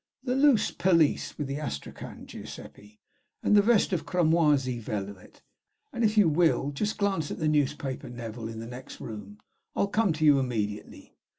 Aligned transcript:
"The 0.23 0.33
loose 0.35 0.71
pelisse, 0.71 1.37
with 1.37 1.45
the 1.45 1.59
astrakhan, 1.59 2.25
Giuseppe, 2.25 2.99
and 3.43 3.55
that 3.55 3.61
vest 3.61 3.93
of 3.93 4.03
cramoisie 4.03 4.79
velvet; 4.79 5.43
and 5.93 6.03
if 6.03 6.17
you 6.17 6.27
will 6.27 6.71
just 6.71 6.97
glance 6.97 7.29
at 7.29 7.37
the 7.37 7.47
newspaper, 7.47 8.09
Neville, 8.09 8.47
in 8.47 8.57
the 8.59 8.65
next 8.65 8.99
room, 8.99 9.37
I 9.75 9.81
'll 9.83 9.87
come 9.89 10.11
to 10.13 10.25
you 10.25 10.39
immediately." 10.39 11.15